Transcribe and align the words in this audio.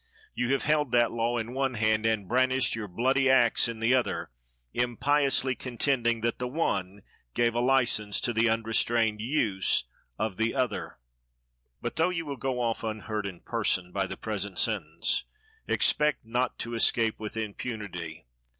You 0.33 0.51
have 0.53 0.63
held 0.63 0.91
that 0.93 1.11
law 1.11 1.37
in 1.37 1.53
one 1.53 1.75
hand, 1.75 2.07
and 2.07 2.27
brandished 2.27 2.75
your 2.75 2.87
bloody 2.87 3.29
axe 3.29 3.67
in 3.67 3.79
the 3.79 3.93
other, 3.93 4.31
impiously 4.73 5.53
contending 5.53 6.21
that 6.21 6.39
the 6.39 6.47
one 6.47 7.03
gave 7.35 7.53
a 7.53 7.59
license 7.59 8.19
to 8.21 8.33
the 8.33 8.49
unrestrained 8.49 9.21
use 9.21 9.83
of 10.17 10.37
the 10.37 10.55
other. 10.55 10.97
But, 11.83 11.97
though 11.97 12.09
you 12.09 12.25
will 12.25 12.37
go 12.37 12.61
off 12.61 12.83
unhurt 12.83 13.27
in 13.27 13.41
person, 13.41 13.91
by 13.91 14.07
the 14.07 14.17
present 14.17 14.57
sentence, 14.57 15.25
expect 15.67 16.25
not 16.25 16.57
to 16.57 16.73
escape 16.73 17.19
with 17.19 17.37
impunity. 17.37 18.25